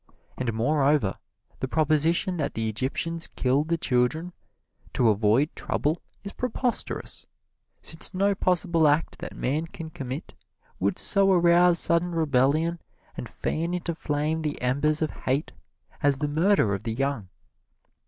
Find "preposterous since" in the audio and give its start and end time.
6.33-8.11